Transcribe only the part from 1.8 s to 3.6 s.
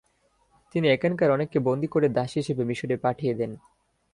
করে দাস হিসেবে মিশরে পাঠিয়ে দেন।